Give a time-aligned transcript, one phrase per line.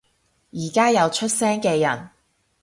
[0.51, 2.09] 而家有出聲嘅人